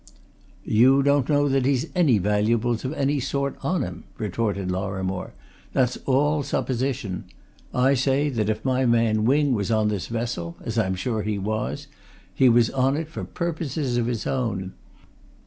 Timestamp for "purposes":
13.23-13.97